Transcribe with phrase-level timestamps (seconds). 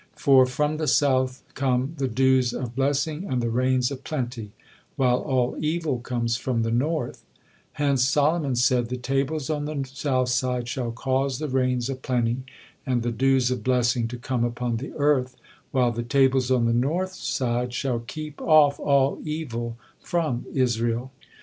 [0.15, 4.49] For from the south come "the dews of blessing and the rains of plenty,"
[4.95, 7.23] while all evil comes from the north;
[7.73, 12.37] hence Solomon said: "The tables on the south side shall cause the rains of plenty
[12.83, 15.37] and the dews of blessing to come upon the earth,
[15.69, 21.11] while the tables on the north side shall keep off all evil from Israel."